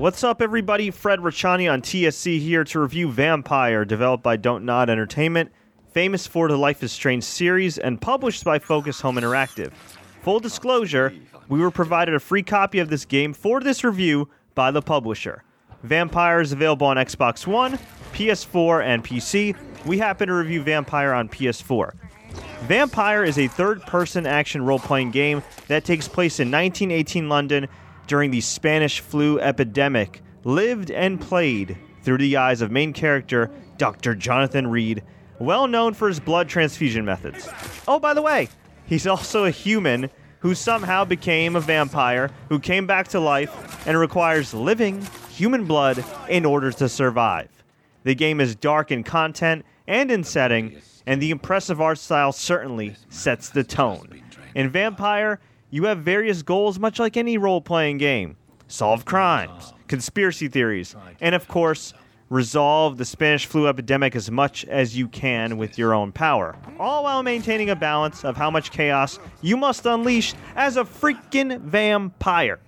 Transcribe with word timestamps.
What's 0.00 0.24
up, 0.24 0.40
everybody? 0.40 0.90
Fred 0.90 1.18
Rachani 1.18 1.70
on 1.70 1.82
TSC 1.82 2.40
here 2.40 2.64
to 2.64 2.80
review 2.80 3.08
Vampyr, 3.08 3.86
developed 3.86 4.22
by 4.22 4.38
Don't 4.38 4.64
Nod 4.64 4.88
Entertainment, 4.88 5.52
famous 5.92 6.26
for 6.26 6.48
the 6.48 6.56
Life 6.56 6.82
is 6.82 6.90
Strange 6.90 7.22
series, 7.22 7.76
and 7.76 8.00
published 8.00 8.42
by 8.42 8.58
Focus 8.58 9.02
Home 9.02 9.16
Interactive. 9.16 9.72
Full 10.22 10.40
disclosure, 10.40 11.12
we 11.50 11.60
were 11.60 11.70
provided 11.70 12.14
a 12.14 12.18
free 12.18 12.42
copy 12.42 12.78
of 12.78 12.88
this 12.88 13.04
game 13.04 13.34
for 13.34 13.60
this 13.60 13.84
review 13.84 14.30
by 14.54 14.70
the 14.70 14.80
publisher. 14.80 15.44
Vampyr 15.86 16.40
is 16.40 16.52
available 16.52 16.86
on 16.86 16.96
Xbox 16.96 17.46
One, 17.46 17.78
PS4, 18.14 18.82
and 18.82 19.04
PC. 19.04 19.54
We 19.84 19.98
happen 19.98 20.28
to 20.28 20.34
review 20.34 20.64
Vampyr 20.64 21.14
on 21.14 21.28
PS4. 21.28 21.92
Vampyr 22.68 23.28
is 23.28 23.38
a 23.38 23.48
third 23.48 23.82
person 23.82 24.24
action 24.24 24.64
role 24.64 24.78
playing 24.78 25.10
game 25.10 25.42
that 25.68 25.84
takes 25.84 26.08
place 26.08 26.40
in 26.40 26.50
1918 26.50 27.28
London 27.28 27.68
during 28.10 28.32
the 28.32 28.40
Spanish 28.40 28.98
flu 28.98 29.38
epidemic, 29.38 30.20
lived 30.42 30.90
and 30.90 31.20
played 31.20 31.78
through 32.02 32.18
the 32.18 32.36
eyes 32.36 32.60
of 32.60 32.68
main 32.68 32.92
character 32.92 33.48
Dr. 33.78 34.16
Jonathan 34.16 34.66
Reed, 34.66 35.04
well 35.38 35.68
known 35.68 35.94
for 35.94 36.08
his 36.08 36.18
blood 36.18 36.48
transfusion 36.48 37.04
methods. 37.04 37.48
Oh, 37.86 38.00
by 38.00 38.12
the 38.12 38.20
way, 38.20 38.48
he's 38.84 39.06
also 39.06 39.44
a 39.44 39.50
human 39.52 40.10
who 40.40 40.56
somehow 40.56 41.04
became 41.04 41.54
a 41.54 41.60
vampire 41.60 42.32
who 42.48 42.58
came 42.58 42.84
back 42.84 43.06
to 43.08 43.20
life 43.20 43.86
and 43.86 43.96
requires 43.96 44.52
living 44.52 45.06
human 45.30 45.64
blood 45.64 46.04
in 46.28 46.44
order 46.44 46.72
to 46.72 46.88
survive. 46.88 47.48
The 48.02 48.16
game 48.16 48.40
is 48.40 48.56
dark 48.56 48.90
in 48.90 49.04
content 49.04 49.64
and 49.86 50.10
in 50.10 50.24
setting, 50.24 50.82
and 51.06 51.22
the 51.22 51.30
impressive 51.30 51.80
art 51.80 51.98
style 51.98 52.32
certainly 52.32 52.96
sets 53.08 53.50
the 53.50 53.62
tone. 53.62 54.20
In 54.56 54.68
Vampyr, 54.68 55.38
you 55.70 55.84
have 55.84 55.98
various 55.98 56.42
goals, 56.42 56.78
much 56.78 56.98
like 56.98 57.16
any 57.16 57.38
role 57.38 57.60
playing 57.60 57.98
game. 57.98 58.36
Solve 58.68 59.04
crimes, 59.04 59.72
oh. 59.72 59.76
conspiracy 59.88 60.48
theories, 60.48 60.94
and 61.20 61.34
of 61.34 61.48
course, 61.48 61.92
resolve 62.28 62.96
the 62.96 63.04
Spanish 63.04 63.46
flu 63.46 63.66
epidemic 63.66 64.14
as 64.14 64.30
much 64.30 64.64
as 64.66 64.96
you 64.96 65.08
can 65.08 65.56
with 65.56 65.76
your 65.76 65.92
own 65.92 66.12
power, 66.12 66.56
all 66.78 67.04
while 67.04 67.22
maintaining 67.22 67.70
a 67.70 67.76
balance 67.76 68.24
of 68.24 68.36
how 68.36 68.50
much 68.50 68.70
chaos 68.70 69.18
you 69.42 69.56
must 69.56 69.84
unleash 69.86 70.34
as 70.54 70.76
a 70.76 70.84
freaking 70.84 71.60
vampire. 71.60 72.60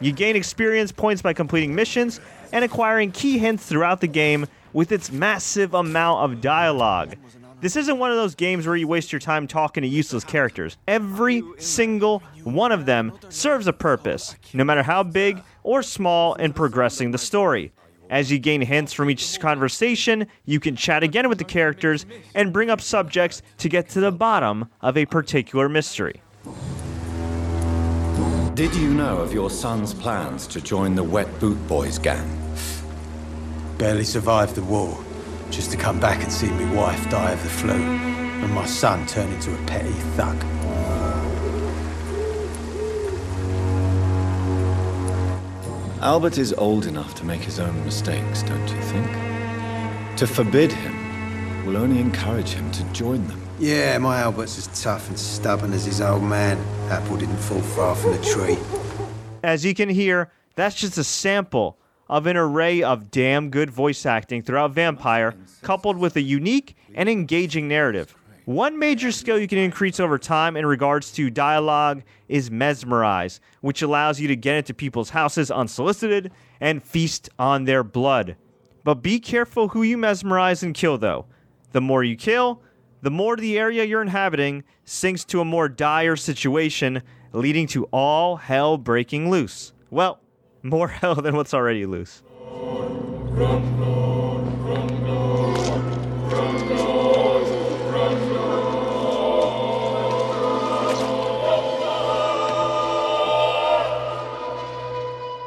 You 0.00 0.12
gain 0.12 0.36
experience 0.36 0.92
points 0.92 1.22
by 1.22 1.32
completing 1.32 1.74
missions 1.74 2.20
and 2.52 2.64
acquiring 2.64 3.12
key 3.12 3.38
hints 3.38 3.66
throughout 3.66 4.00
the 4.00 4.08
game 4.08 4.46
with 4.72 4.92
its 4.92 5.10
massive 5.10 5.74
amount 5.74 6.20
of 6.20 6.40
dialogue. 6.40 7.16
This 7.60 7.76
isn't 7.76 7.98
one 7.98 8.10
of 8.10 8.16
those 8.16 8.34
games 8.34 8.66
where 8.66 8.76
you 8.76 8.86
waste 8.86 9.12
your 9.12 9.20
time 9.20 9.46
talking 9.46 9.82
to 9.82 9.88
useless 9.88 10.24
characters. 10.24 10.76
Every 10.86 11.42
single 11.58 12.22
one 12.42 12.72
of 12.72 12.84
them 12.84 13.12
serves 13.30 13.66
a 13.66 13.72
purpose, 13.72 14.36
no 14.52 14.64
matter 14.64 14.82
how 14.82 15.02
big 15.02 15.42
or 15.62 15.82
small, 15.82 16.34
in 16.34 16.52
progressing 16.52 17.12
the 17.12 17.18
story. 17.18 17.72
As 18.10 18.30
you 18.30 18.38
gain 18.38 18.60
hints 18.60 18.92
from 18.92 19.08
each 19.08 19.40
conversation, 19.40 20.26
you 20.44 20.60
can 20.60 20.76
chat 20.76 21.02
again 21.02 21.28
with 21.28 21.38
the 21.38 21.44
characters 21.44 22.04
and 22.34 22.52
bring 22.52 22.68
up 22.68 22.82
subjects 22.82 23.40
to 23.58 23.70
get 23.70 23.88
to 23.90 24.00
the 24.00 24.12
bottom 24.12 24.68
of 24.82 24.98
a 24.98 25.06
particular 25.06 25.68
mystery. 25.70 26.20
Did 28.54 28.76
you 28.76 28.94
know 28.94 29.16
of 29.16 29.32
your 29.32 29.50
son's 29.50 29.92
plans 29.92 30.46
to 30.46 30.60
join 30.60 30.94
the 30.94 31.02
Wet 31.02 31.40
Boot 31.40 31.58
Boys 31.66 31.98
gang? 31.98 32.40
Barely 33.78 34.04
survived 34.04 34.54
the 34.54 34.62
war, 34.62 34.96
just 35.50 35.72
to 35.72 35.76
come 35.76 35.98
back 35.98 36.22
and 36.22 36.32
see 36.32 36.48
my 36.48 36.72
wife 36.72 37.10
die 37.10 37.32
of 37.32 37.42
the 37.42 37.48
flu, 37.48 37.74
and 37.74 38.54
my 38.54 38.64
son 38.64 39.06
turn 39.06 39.28
into 39.32 39.52
a 39.52 39.66
petty 39.66 39.90
thug. 40.14 40.40
Albert 46.00 46.38
is 46.38 46.52
old 46.52 46.86
enough 46.86 47.12
to 47.16 47.24
make 47.24 47.40
his 47.40 47.58
own 47.58 47.84
mistakes, 47.84 48.44
don't 48.44 48.68
you 48.68 48.82
think? 48.82 49.10
To 50.18 50.28
forbid 50.28 50.70
him 50.70 51.66
will 51.66 51.76
only 51.76 51.98
encourage 51.98 52.50
him 52.50 52.70
to 52.70 52.84
join 52.92 53.26
them. 53.26 53.43
Yeah, 53.58 53.98
my 53.98 54.18
Albert's 54.18 54.58
as 54.58 54.82
tough 54.82 55.08
and 55.08 55.18
stubborn 55.18 55.72
as 55.72 55.84
his 55.84 56.00
old 56.00 56.24
man. 56.24 56.58
Apple 56.90 57.16
didn't 57.16 57.36
fall 57.36 57.60
far 57.60 57.94
from 57.94 58.12
the 58.12 58.18
tree. 58.18 58.58
As 59.44 59.64
you 59.64 59.74
can 59.74 59.88
hear, 59.88 60.32
that's 60.56 60.74
just 60.74 60.98
a 60.98 61.04
sample 61.04 61.78
of 62.08 62.26
an 62.26 62.36
array 62.36 62.82
of 62.82 63.12
damn 63.12 63.50
good 63.50 63.70
voice 63.70 64.04
acting 64.06 64.42
throughout 64.42 64.74
Vampyr, 64.74 65.34
coupled 65.62 65.96
with 65.96 66.16
a 66.16 66.20
unique 66.20 66.76
and 66.94 67.08
engaging 67.08 67.68
narrative. 67.68 68.16
One 68.44 68.78
major 68.78 69.10
skill 69.12 69.38
you 69.38 69.48
can 69.48 69.58
increase 69.58 70.00
over 70.00 70.18
time 70.18 70.56
in 70.56 70.66
regards 70.66 71.12
to 71.12 71.30
dialogue 71.30 72.02
is 72.28 72.50
mesmerize, 72.50 73.40
which 73.62 73.82
allows 73.82 74.20
you 74.20 74.28
to 74.28 74.36
get 74.36 74.56
into 74.56 74.74
people's 74.74 75.10
houses 75.10 75.50
unsolicited 75.50 76.30
and 76.60 76.82
feast 76.82 77.30
on 77.38 77.64
their 77.64 77.84
blood. 77.84 78.36
But 78.82 78.96
be 78.96 79.18
careful 79.20 79.68
who 79.68 79.82
you 79.82 79.96
mesmerize 79.96 80.62
and 80.62 80.74
kill, 80.74 80.98
though. 80.98 81.24
The 81.72 81.80
more 81.80 82.04
you 82.04 82.16
kill, 82.16 82.60
the 83.04 83.10
more 83.10 83.36
the 83.36 83.58
area 83.58 83.84
you're 83.84 84.00
inhabiting 84.00 84.64
sinks 84.86 85.26
to 85.26 85.38
a 85.38 85.44
more 85.44 85.68
dire 85.68 86.16
situation, 86.16 87.02
leading 87.32 87.66
to 87.66 87.84
all 87.92 88.36
hell 88.36 88.78
breaking 88.78 89.30
loose. 89.30 89.74
Well, 89.90 90.20
more 90.62 90.88
hell 91.00 91.14
than 91.14 91.36
what's 91.36 91.52
already 91.52 91.84
loose. 91.84 92.22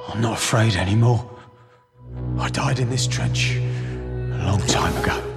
I'm 0.09 0.21
not 0.21 0.37
afraid 0.37 0.75
anymore. 0.75 1.27
I 2.37 2.49
died 2.49 2.77
in 2.77 2.91
this 2.91 3.07
trench 3.07 3.55
a 3.55 4.45
long 4.45 4.61
time 4.67 4.95
ago. 4.97 5.36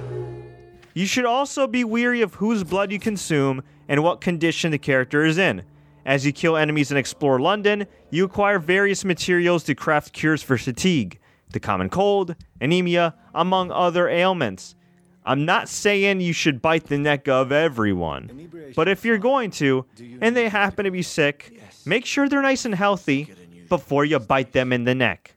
You 0.93 1.05
should 1.05 1.25
also 1.25 1.67
be 1.67 1.83
weary 1.83 2.21
of 2.21 2.35
whose 2.35 2.63
blood 2.63 2.91
you 2.91 2.99
consume 2.99 3.63
and 3.87 4.03
what 4.03 4.21
condition 4.21 4.71
the 4.71 4.77
character 4.77 5.23
is 5.23 5.37
in. 5.37 5.63
As 6.05 6.25
you 6.25 6.31
kill 6.31 6.57
enemies 6.57 6.91
and 6.91 6.97
explore 6.97 7.39
London, 7.39 7.87
you 8.09 8.25
acquire 8.25 8.59
various 8.59 9.05
materials 9.05 9.63
to 9.65 9.75
craft 9.75 10.13
cures 10.13 10.41
for 10.41 10.57
fatigue, 10.57 11.19
the 11.51 11.59
common 11.59 11.89
cold, 11.89 12.35
anemia, 12.59 13.15
among 13.35 13.71
other 13.71 14.09
ailments. 14.09 14.75
I'm 15.23 15.45
not 15.45 15.69
saying 15.69 16.21
you 16.21 16.33
should 16.33 16.61
bite 16.61 16.85
the 16.85 16.97
neck 16.97 17.27
of 17.27 17.51
everyone, 17.51 18.49
but 18.75 18.87
if 18.87 19.05
you're 19.05 19.19
going 19.19 19.51
to, 19.51 19.85
and 20.19 20.35
they 20.35 20.49
happen 20.49 20.85
to 20.85 20.91
be 20.91 21.03
sick, 21.03 21.61
make 21.85 22.05
sure 22.05 22.27
they're 22.27 22.41
nice 22.41 22.65
and 22.65 22.73
healthy 22.73 23.31
before 23.69 24.03
you 24.03 24.17
bite 24.17 24.51
them 24.51 24.73
in 24.73 24.83
the 24.83 24.95
neck. 24.95 25.35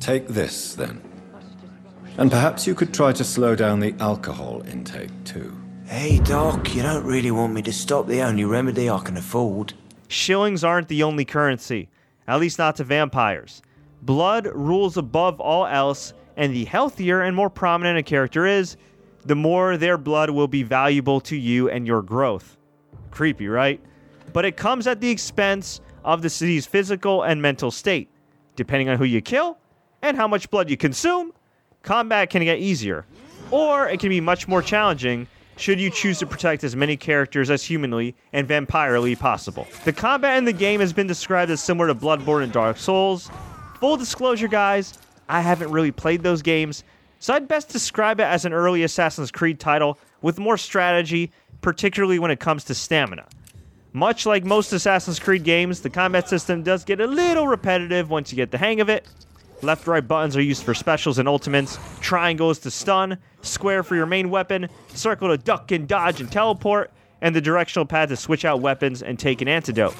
Take 0.00 0.28
this, 0.28 0.74
then. 0.74 1.09
And 2.18 2.30
perhaps 2.30 2.66
you 2.66 2.74
could 2.74 2.92
try 2.92 3.12
to 3.12 3.24
slow 3.24 3.54
down 3.54 3.80
the 3.80 3.94
alcohol 4.00 4.62
intake, 4.66 5.10
too. 5.24 5.56
Hey, 5.86 6.18
Doc, 6.18 6.74
you 6.74 6.82
don't 6.82 7.04
really 7.04 7.30
want 7.30 7.52
me 7.52 7.62
to 7.62 7.72
stop 7.72 8.06
the 8.06 8.22
only 8.22 8.44
remedy 8.44 8.88
I 8.90 8.98
can 8.98 9.16
afford. 9.16 9.72
Shillings 10.08 10.62
aren't 10.62 10.88
the 10.88 11.02
only 11.02 11.24
currency, 11.24 11.88
at 12.28 12.40
least 12.40 12.58
not 12.58 12.76
to 12.76 12.84
vampires. 12.84 13.62
Blood 14.02 14.46
rules 14.46 14.96
above 14.96 15.40
all 15.40 15.66
else, 15.66 16.12
and 16.36 16.54
the 16.54 16.64
healthier 16.64 17.22
and 17.22 17.34
more 17.34 17.50
prominent 17.50 17.98
a 17.98 18.02
character 18.02 18.46
is, 18.46 18.76
the 19.24 19.36
more 19.36 19.76
their 19.76 19.98
blood 19.98 20.30
will 20.30 20.48
be 20.48 20.62
valuable 20.62 21.20
to 21.20 21.36
you 21.36 21.68
and 21.68 21.86
your 21.86 22.02
growth. 22.02 22.56
Creepy, 23.10 23.48
right? 23.48 23.80
But 24.32 24.44
it 24.44 24.56
comes 24.56 24.86
at 24.86 25.00
the 25.00 25.10
expense 25.10 25.80
of 26.04 26.22
the 26.22 26.30
city's 26.30 26.66
physical 26.66 27.22
and 27.22 27.42
mental 27.42 27.70
state. 27.70 28.08
Depending 28.56 28.88
on 28.88 28.96
who 28.96 29.04
you 29.04 29.20
kill 29.20 29.58
and 30.02 30.16
how 30.16 30.28
much 30.28 30.50
blood 30.50 30.70
you 30.70 30.76
consume, 30.76 31.32
combat 31.82 32.30
can 32.30 32.42
get 32.44 32.58
easier, 32.58 33.04
or 33.50 33.88
it 33.88 34.00
can 34.00 34.08
be 34.08 34.20
much 34.20 34.48
more 34.48 34.62
challenging 34.62 35.26
should 35.56 35.78
you 35.78 35.90
choose 35.90 36.18
to 36.18 36.26
protect 36.26 36.64
as 36.64 36.74
many 36.74 36.96
characters 36.96 37.50
as 37.50 37.62
humanly 37.62 38.14
and 38.32 38.48
vampirely 38.48 39.18
possible. 39.18 39.66
The 39.84 39.92
combat 39.92 40.38
in 40.38 40.46
the 40.46 40.52
game 40.52 40.80
has 40.80 40.92
been 40.92 41.06
described 41.06 41.50
as 41.50 41.62
similar 41.62 41.86
to 41.88 41.94
Bloodborne 41.94 42.44
and 42.44 42.52
Dark 42.52 42.78
Souls. 42.78 43.30
Full 43.78 43.96
disclosure, 43.98 44.48
guys, 44.48 44.98
I 45.28 45.42
haven't 45.42 45.70
really 45.70 45.92
played 45.92 46.22
those 46.22 46.40
games, 46.40 46.82
so 47.18 47.34
I'd 47.34 47.46
best 47.46 47.68
describe 47.68 48.20
it 48.20 48.24
as 48.24 48.46
an 48.46 48.54
early 48.54 48.82
Assassin's 48.84 49.30
Creed 49.30 49.60
title 49.60 49.98
with 50.22 50.38
more 50.38 50.56
strategy, 50.56 51.30
particularly 51.60 52.18
when 52.18 52.30
it 52.30 52.40
comes 52.40 52.64
to 52.64 52.74
stamina. 52.74 53.26
Much 53.92 54.24
like 54.24 54.44
most 54.44 54.72
Assassin's 54.72 55.18
Creed 55.18 55.44
games, 55.44 55.80
the 55.80 55.90
combat 55.90 56.28
system 56.28 56.62
does 56.62 56.84
get 56.84 57.00
a 57.00 57.06
little 57.06 57.48
repetitive 57.48 58.08
once 58.08 58.32
you 58.32 58.36
get 58.36 58.50
the 58.50 58.58
hang 58.58 58.80
of 58.80 58.88
it. 58.88 59.06
Left 59.62 59.86
right 59.86 60.06
buttons 60.06 60.36
are 60.36 60.42
used 60.42 60.62
for 60.62 60.74
specials 60.74 61.18
and 61.18 61.28
ultimates, 61.28 61.78
triangle 62.00 62.50
is 62.50 62.58
to 62.60 62.70
stun, 62.70 63.18
square 63.42 63.82
for 63.82 63.94
your 63.94 64.06
main 64.06 64.30
weapon, 64.30 64.68
circle 64.94 65.28
to 65.28 65.36
duck 65.36 65.70
and 65.70 65.86
dodge 65.86 66.20
and 66.20 66.32
teleport, 66.32 66.90
and 67.20 67.36
the 67.36 67.40
directional 67.40 67.84
pad 67.84 68.08
to 68.08 68.16
switch 68.16 68.46
out 68.46 68.60
weapons 68.60 69.02
and 69.02 69.18
take 69.18 69.42
an 69.42 69.48
antidote. 69.48 69.94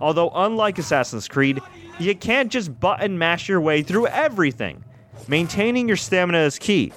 Although, 0.00 0.30
unlike 0.34 0.78
Assassin's 0.78 1.28
Creed, 1.28 1.60
you 1.98 2.14
can't 2.14 2.52
just 2.52 2.78
button 2.78 3.18
mash 3.18 3.48
your 3.48 3.60
way 3.60 3.82
through 3.82 4.06
everything. 4.08 4.84
Maintaining 5.28 5.88
your 5.88 5.96
stamina 5.96 6.38
is 6.38 6.58
key. 6.58 6.92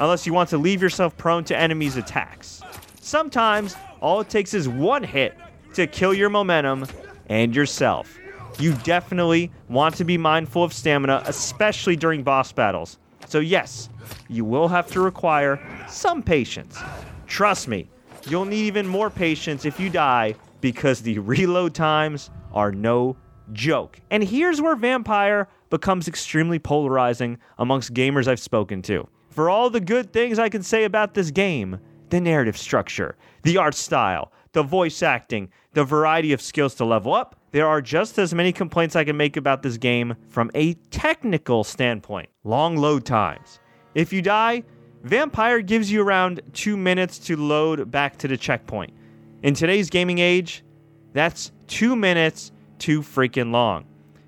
unless 0.00 0.26
you 0.26 0.32
want 0.32 0.48
to 0.50 0.58
leave 0.58 0.82
yourself 0.82 1.16
prone 1.16 1.44
to 1.44 1.56
enemies' 1.56 1.96
attacks. 1.96 2.62
Sometimes, 3.00 3.76
all 4.00 4.20
it 4.20 4.28
takes 4.28 4.54
is 4.54 4.68
one 4.68 5.02
hit 5.02 5.36
to 5.74 5.86
kill 5.86 6.14
your 6.14 6.30
momentum 6.30 6.86
and 7.28 7.54
yourself. 7.54 8.18
You 8.58 8.74
definitely 8.82 9.52
want 9.68 9.94
to 9.96 10.04
be 10.04 10.18
mindful 10.18 10.64
of 10.64 10.72
stamina, 10.72 11.22
especially 11.26 11.94
during 11.94 12.24
boss 12.24 12.50
battles. 12.50 12.98
So, 13.28 13.38
yes, 13.38 13.88
you 14.28 14.44
will 14.44 14.66
have 14.66 14.90
to 14.92 15.00
require 15.00 15.60
some 15.88 16.22
patience. 16.22 16.78
Trust 17.26 17.68
me, 17.68 17.88
you'll 18.26 18.46
need 18.46 18.66
even 18.66 18.86
more 18.86 19.10
patience 19.10 19.64
if 19.64 19.78
you 19.78 19.90
die 19.90 20.34
because 20.60 21.02
the 21.02 21.18
reload 21.20 21.74
times 21.74 22.30
are 22.52 22.72
no 22.72 23.16
joke. 23.52 24.00
And 24.10 24.24
here's 24.24 24.60
where 24.60 24.76
Vampyr 24.76 25.46
becomes 25.70 26.08
extremely 26.08 26.58
polarizing 26.58 27.38
amongst 27.58 27.94
gamers 27.94 28.26
I've 28.26 28.40
spoken 28.40 28.82
to. 28.82 29.06
For 29.30 29.48
all 29.48 29.70
the 29.70 29.80
good 29.80 30.12
things 30.12 30.38
I 30.38 30.48
can 30.48 30.62
say 30.62 30.84
about 30.84 31.14
this 31.14 31.30
game, 31.30 31.78
the 32.10 32.20
narrative 32.20 32.56
structure, 32.56 33.16
the 33.42 33.58
art 33.58 33.74
style, 33.74 34.32
the 34.52 34.62
voice 34.62 35.02
acting, 35.02 35.50
the 35.72 35.84
variety 35.84 36.32
of 36.32 36.40
skills 36.40 36.74
to 36.76 36.84
level 36.84 37.14
up, 37.14 37.36
there 37.50 37.66
are 37.66 37.80
just 37.80 38.18
as 38.18 38.34
many 38.34 38.52
complaints 38.52 38.96
I 38.96 39.04
can 39.04 39.16
make 39.16 39.36
about 39.36 39.62
this 39.62 39.76
game 39.76 40.16
from 40.28 40.50
a 40.54 40.74
technical 40.90 41.64
standpoint. 41.64 42.28
Long 42.44 42.76
load 42.76 43.04
times. 43.04 43.58
If 43.94 44.12
you 44.12 44.22
die, 44.22 44.64
Vampyr 45.04 45.64
gives 45.64 45.90
you 45.90 46.02
around 46.02 46.40
two 46.52 46.76
minutes 46.76 47.18
to 47.20 47.36
load 47.36 47.90
back 47.90 48.18
to 48.18 48.28
the 48.28 48.36
checkpoint. 48.36 48.92
In 49.42 49.54
today's 49.54 49.88
gaming 49.88 50.18
age, 50.18 50.64
that's 51.12 51.52
two 51.66 51.96
minutes 51.96 52.52
too 52.78 53.00
freaking 53.00 53.52
long. 53.52 53.86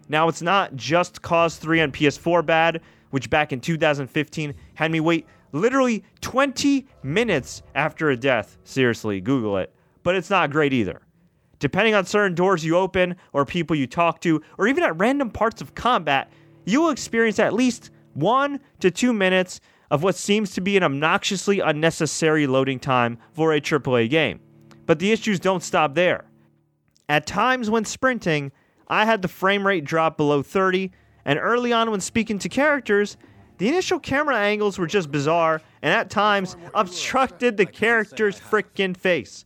Now, 0.08 0.28
it's 0.28 0.42
not 0.42 0.74
just 0.76 1.22
Cause 1.22 1.56
3 1.56 1.82
on 1.82 1.92
PS4 1.92 2.44
bad, 2.44 2.80
which 3.10 3.30
back 3.30 3.52
in 3.52 3.60
2015 3.60 4.54
had 4.74 4.90
me 4.90 5.00
wait 5.00 5.26
literally 5.52 6.04
20 6.20 6.86
minutes 7.02 7.62
after 7.74 8.10
a 8.10 8.16
death. 8.16 8.58
Seriously, 8.64 9.20
Google 9.20 9.58
it. 9.58 9.72
But 10.02 10.14
it's 10.14 10.30
not 10.30 10.50
great 10.50 10.72
either. 10.72 11.02
Depending 11.58 11.94
on 11.94 12.06
certain 12.06 12.34
doors 12.34 12.64
you 12.64 12.76
open, 12.76 13.16
or 13.32 13.44
people 13.44 13.76
you 13.76 13.86
talk 13.86 14.20
to, 14.22 14.42
or 14.56 14.66
even 14.66 14.82
at 14.82 14.98
random 14.98 15.30
parts 15.30 15.60
of 15.60 15.74
combat, 15.74 16.32
you 16.64 16.80
will 16.80 16.90
experience 16.90 17.38
at 17.38 17.52
least 17.52 17.90
one 18.14 18.60
to 18.80 18.90
two 18.90 19.12
minutes 19.12 19.60
of 19.90 20.02
what 20.02 20.14
seems 20.14 20.52
to 20.52 20.60
be 20.60 20.76
an 20.76 20.82
obnoxiously 20.82 21.60
unnecessary 21.60 22.46
loading 22.46 22.78
time 22.78 23.18
for 23.32 23.52
a 23.52 23.60
AAA 23.60 24.08
game. 24.08 24.40
But 24.86 24.98
the 24.98 25.12
issues 25.12 25.38
don't 25.38 25.62
stop 25.62 25.94
there. 25.94 26.24
At 27.08 27.26
times 27.26 27.68
when 27.68 27.84
sprinting, 27.84 28.52
I 28.88 29.04
had 29.04 29.20
the 29.20 29.28
frame 29.28 29.66
rate 29.66 29.84
drop 29.84 30.16
below 30.16 30.42
30, 30.42 30.92
and 31.24 31.38
early 31.38 31.72
on 31.72 31.90
when 31.90 32.00
speaking 32.00 32.38
to 32.38 32.48
characters, 32.48 33.16
the 33.58 33.68
initial 33.68 34.00
camera 34.00 34.38
angles 34.38 34.78
were 34.78 34.86
just 34.86 35.10
bizarre 35.10 35.60
and 35.82 35.92
at 35.92 36.08
times 36.08 36.56
obstructed 36.72 37.56
the 37.56 37.66
character's 37.66 38.40
frickin' 38.40 38.96
face. 38.96 39.44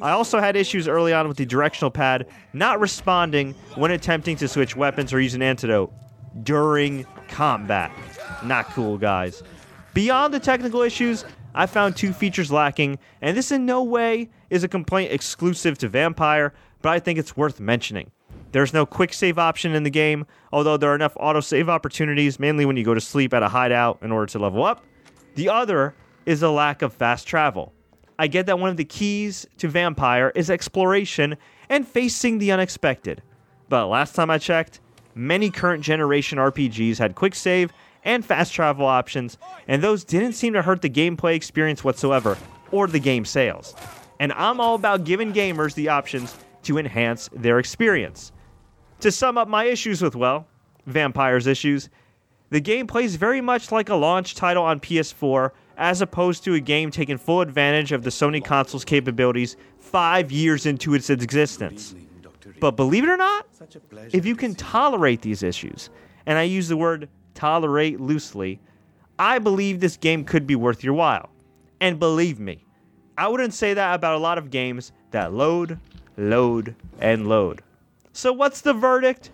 I 0.00 0.12
also 0.12 0.40
had 0.40 0.56
issues 0.56 0.88
early 0.88 1.12
on 1.12 1.28
with 1.28 1.36
the 1.36 1.44
directional 1.44 1.90
pad 1.90 2.26
not 2.54 2.80
responding 2.80 3.54
when 3.74 3.90
attempting 3.90 4.36
to 4.36 4.48
switch 4.48 4.74
weapons 4.74 5.12
or 5.12 5.20
use 5.20 5.34
an 5.34 5.42
antidote 5.42 5.92
during 6.42 7.04
combat. 7.28 7.92
Not 8.42 8.70
cool, 8.70 8.96
guys. 8.96 9.42
Beyond 9.92 10.32
the 10.32 10.40
technical 10.40 10.80
issues, 10.80 11.24
I 11.54 11.66
found 11.66 11.96
two 11.96 12.12
features 12.12 12.50
lacking, 12.50 12.98
and 13.20 13.36
this 13.36 13.52
in 13.52 13.66
no 13.66 13.82
way 13.82 14.30
is 14.48 14.64
a 14.64 14.68
complaint 14.68 15.12
exclusive 15.12 15.76
to 15.78 15.90
Vampyr, 15.90 16.52
but 16.80 16.88
I 16.90 16.98
think 16.98 17.18
it's 17.18 17.36
worth 17.36 17.60
mentioning. 17.60 18.10
There's 18.52 18.72
no 18.72 18.86
quick 18.86 19.12
save 19.12 19.38
option 19.38 19.74
in 19.74 19.82
the 19.82 19.90
game, 19.90 20.26
although 20.52 20.76
there 20.76 20.92
are 20.92 20.94
enough 20.94 21.14
autosave 21.16 21.68
opportunities, 21.68 22.40
mainly 22.40 22.64
when 22.64 22.76
you 22.76 22.84
go 22.84 22.94
to 22.94 23.00
sleep 23.00 23.34
at 23.34 23.42
a 23.42 23.48
hideout 23.48 23.98
in 24.00 24.12
order 24.12 24.26
to 24.26 24.38
level 24.38 24.64
up. 24.64 24.82
The 25.34 25.50
other 25.50 25.94
is 26.24 26.42
a 26.42 26.50
lack 26.50 26.80
of 26.80 26.92
fast 26.94 27.26
travel. 27.26 27.72
I 28.18 28.26
get 28.26 28.46
that 28.46 28.58
one 28.58 28.70
of 28.70 28.76
the 28.76 28.84
keys 28.84 29.46
to 29.58 29.68
Vampyr 29.68 30.30
is 30.34 30.50
exploration 30.50 31.36
and 31.68 31.86
facing 31.86 32.38
the 32.38 32.52
unexpected. 32.52 33.22
But 33.68 33.86
last 33.86 34.14
time 34.14 34.30
I 34.30 34.38
checked, 34.38 34.80
many 35.14 35.50
current 35.50 35.82
generation 35.82 36.38
RPGs 36.38 36.98
had 36.98 37.14
quick 37.14 37.34
save 37.34 37.72
and 38.04 38.24
fast 38.24 38.52
travel 38.52 38.86
options, 38.86 39.38
and 39.66 39.82
those 39.82 40.04
didn't 40.04 40.34
seem 40.34 40.52
to 40.52 40.62
hurt 40.62 40.82
the 40.82 40.90
gameplay 40.90 41.34
experience 41.34 41.82
whatsoever 41.82 42.36
or 42.70 42.86
the 42.86 43.00
game 43.00 43.24
sales. 43.24 43.74
And 44.20 44.32
I'm 44.34 44.60
all 44.60 44.74
about 44.74 45.04
giving 45.04 45.32
gamers 45.32 45.74
the 45.74 45.88
options 45.88 46.36
to 46.64 46.78
enhance 46.78 47.28
their 47.32 47.58
experience. 47.58 48.32
To 49.00 49.10
sum 49.10 49.38
up 49.38 49.48
my 49.48 49.64
issues 49.64 50.00
with, 50.02 50.14
well, 50.14 50.46
Vampyr's 50.88 51.46
issues, 51.46 51.88
the 52.50 52.60
game 52.60 52.86
plays 52.86 53.16
very 53.16 53.40
much 53.40 53.72
like 53.72 53.88
a 53.88 53.94
launch 53.94 54.34
title 54.34 54.62
on 54.62 54.80
PS4 54.80 55.50
as 55.76 56.00
opposed 56.00 56.44
to 56.44 56.54
a 56.54 56.60
game 56.60 56.90
taking 56.90 57.18
full 57.18 57.40
advantage 57.40 57.92
of 57.92 58.02
the 58.02 58.10
Sony 58.10 58.44
console's 58.44 58.84
capabilities 58.84 59.56
five 59.78 60.30
years 60.30 60.66
into 60.66 60.94
its 60.94 61.10
existence. 61.10 61.94
But 62.60 62.72
believe 62.72 63.04
it 63.04 63.08
or 63.08 63.16
not, 63.16 63.46
if 64.12 64.26
you 64.26 64.36
can 64.36 64.54
tolerate 64.54 65.22
these 65.22 65.42
issues, 65.42 65.90
and 66.26 66.38
I 66.38 66.42
use 66.42 66.68
the 66.68 66.76
word 66.76 67.08
tolerate 67.34 68.00
loosely, 68.00 68.60
I 69.18 69.38
believe 69.38 69.80
this 69.80 69.96
game 69.96 70.24
could 70.24 70.46
be 70.46 70.56
worth 70.56 70.82
your 70.82 70.94
while. 70.94 71.30
And 71.80 71.98
believe 71.98 72.38
me, 72.38 72.64
I 73.16 73.28
wouldn't 73.28 73.54
say 73.54 73.74
that 73.74 73.94
about 73.94 74.14
a 74.14 74.18
lot 74.18 74.38
of 74.38 74.50
games 74.50 74.92
that 75.10 75.32
load, 75.32 75.78
load, 76.16 76.74
and 77.00 77.28
load. 77.28 77.62
So 78.12 78.32
what's 78.32 78.60
the 78.60 78.72
verdict? 78.72 79.30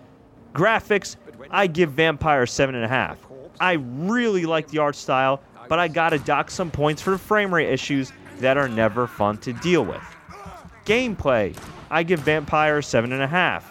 Graphics, 0.55 1.17
I 1.51 1.67
give 1.67 1.91
Vampyr 1.93 2.45
7.5. 2.45 3.17
I 3.61 3.73
really 3.75 4.47
like 4.47 4.69
the 4.69 4.79
art 4.79 4.97
style, 4.97 5.43
but 5.71 5.79
I 5.79 5.87
gotta 5.87 6.19
dock 6.19 6.51
some 6.51 6.69
points 6.71 7.01
for 7.01 7.17
frame 7.17 7.55
rate 7.55 7.71
issues 7.73 8.13
that 8.41 8.57
are 8.57 8.69
never 8.69 9.07
fun 9.07 9.39
to 9.39 9.53
deal 9.53 9.85
with. 9.85 10.03
Gameplay, 10.85 11.57
I 11.91 12.03
give 12.03 12.21
Vampyr 12.21 12.83
7.5. 12.83 13.63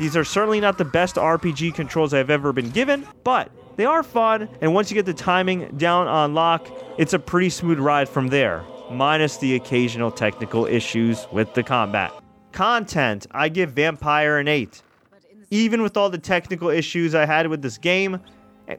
These 0.00 0.16
are 0.16 0.24
certainly 0.24 0.60
not 0.60 0.76
the 0.76 0.84
best 0.84 1.14
RPG 1.14 1.74
controls 1.74 2.12
I've 2.12 2.30
ever 2.30 2.52
been 2.52 2.70
given, 2.70 3.06
but 3.22 3.52
they 3.76 3.84
are 3.84 4.02
fun, 4.02 4.48
and 4.60 4.74
once 4.74 4.90
you 4.90 4.96
get 4.96 5.06
the 5.06 5.14
timing 5.14 5.68
down 5.76 6.08
on 6.08 6.34
lock, 6.34 6.68
it's 6.98 7.12
a 7.12 7.18
pretty 7.18 7.50
smooth 7.50 7.78
ride 7.78 8.08
from 8.08 8.26
there, 8.26 8.64
minus 8.90 9.36
the 9.36 9.54
occasional 9.54 10.10
technical 10.10 10.66
issues 10.66 11.28
with 11.30 11.54
the 11.54 11.62
combat. 11.62 12.12
Content, 12.50 13.28
I 13.30 13.50
give 13.50 13.72
Vampyr 13.72 14.40
an 14.40 14.48
8. 14.48 14.82
Even 15.50 15.80
with 15.80 15.96
all 15.96 16.10
the 16.10 16.18
technical 16.18 16.70
issues 16.70 17.14
I 17.14 17.24
had 17.24 17.46
with 17.46 17.62
this 17.62 17.78
game, 17.78 18.18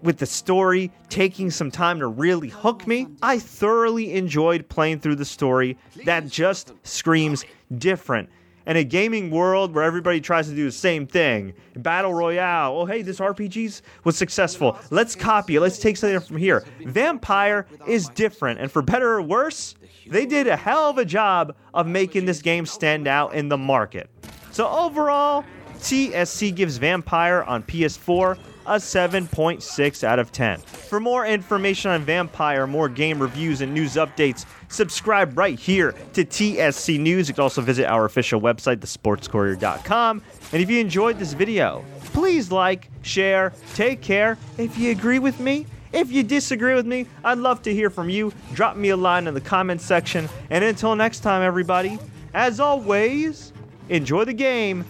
with 0.01 0.17
the 0.17 0.25
story 0.25 0.91
taking 1.09 1.49
some 1.51 1.71
time 1.71 1.99
to 1.99 2.07
really 2.07 2.49
hook 2.49 2.87
me, 2.87 3.07
I 3.21 3.39
thoroughly 3.39 4.13
enjoyed 4.13 4.67
playing 4.69 4.99
through 4.99 5.15
the 5.15 5.25
story 5.25 5.77
that 6.05 6.27
just 6.27 6.73
screams 6.83 7.45
different. 7.77 8.29
And 8.65 8.77
a 8.77 8.83
gaming 8.83 9.31
world 9.31 9.73
where 9.73 9.85
everybody 9.85 10.19
tries 10.19 10.49
to 10.49 10.55
do 10.55 10.65
the 10.65 10.73
same 10.73 11.07
thing. 11.07 11.53
Battle 11.77 12.13
Royale. 12.13 12.77
Oh, 12.77 12.85
hey, 12.85 13.01
this 13.01 13.19
RPG 13.19 13.81
was 14.03 14.17
successful. 14.17 14.77
Let's 14.91 15.15
copy 15.15 15.55
it. 15.55 15.61
Let's 15.61 15.79
take 15.79 15.95
something 15.95 16.19
from 16.19 16.35
here. 16.35 16.65
Vampyr 16.81 17.65
is 17.87 18.09
different. 18.09 18.59
And 18.59 18.69
for 18.69 18.81
better 18.81 19.13
or 19.13 19.21
worse, 19.21 19.75
they 20.05 20.25
did 20.25 20.47
a 20.47 20.57
hell 20.57 20.89
of 20.89 20.97
a 20.97 21.05
job 21.05 21.55
of 21.73 21.87
making 21.87 22.25
this 22.25 22.41
game 22.41 22.65
stand 22.65 23.07
out 23.07 23.33
in 23.33 23.47
the 23.47 23.57
market. 23.57 24.09
So 24.51 24.67
overall, 24.67 25.45
TSC 25.75 26.53
gives 26.53 26.77
Vampyr 26.77 27.47
on 27.47 27.63
PS4 27.63 28.37
a 28.67 28.75
7.6 28.75 30.03
out 30.03 30.19
of 30.19 30.31
10. 30.31 30.59
For 30.59 30.99
more 30.99 31.25
information 31.25 31.91
on 31.91 32.05
Vampyr, 32.05 32.67
more 32.67 32.89
game 32.89 33.19
reviews, 33.19 33.61
and 33.61 33.73
news 33.73 33.93
updates, 33.93 34.45
subscribe 34.67 35.37
right 35.37 35.57
here 35.57 35.93
to 36.13 36.25
TSC 36.25 36.99
News. 36.99 37.29
You 37.29 37.33
can 37.33 37.43
also 37.43 37.61
visit 37.61 37.85
our 37.85 38.05
official 38.05 38.41
website, 38.41 38.77
thesportscourier.com. 38.77 40.21
And 40.51 40.61
if 40.61 40.69
you 40.69 40.79
enjoyed 40.79 41.17
this 41.17 41.33
video, 41.33 41.83
please 42.05 42.51
like, 42.51 42.89
share, 43.01 43.53
take 43.73 44.01
care. 44.01 44.37
If 44.57 44.77
you 44.77 44.91
agree 44.91 45.19
with 45.19 45.39
me, 45.39 45.65
if 45.93 46.11
you 46.11 46.21
disagree 46.21 46.75
with 46.75 46.85
me, 46.85 47.07
I'd 47.23 47.37
love 47.37 47.61
to 47.63 47.73
hear 47.73 47.89
from 47.89 48.09
you. 48.09 48.33
Drop 48.53 48.75
me 48.75 48.89
a 48.89 48.97
line 48.97 49.27
in 49.27 49.33
the 49.33 49.41
comments 49.41 49.85
section. 49.85 50.27
And 50.49 50.63
until 50.63 50.95
next 50.95 51.21
time, 51.21 51.41
everybody, 51.41 51.97
as 52.33 52.59
always, 52.59 53.53
enjoy 53.87 54.25
the 54.25 54.33
game 54.33 54.83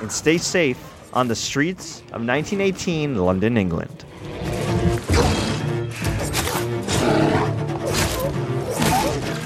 and 0.00 0.12
stay 0.12 0.36
safe 0.36 0.91
on 1.12 1.28
the 1.28 1.34
streets 1.34 2.00
of 2.12 2.24
1918 2.24 3.16
London, 3.16 3.56
England. 3.56 4.04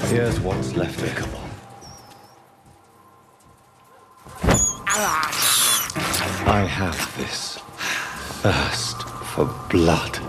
Here's 0.09 0.39
what's 0.39 0.75
left 0.75 1.01
of. 1.01 1.41
I 6.49 6.65
have 6.65 7.17
this 7.17 7.57
thirst 8.41 9.03
for 9.03 9.45
blood. 9.69 10.26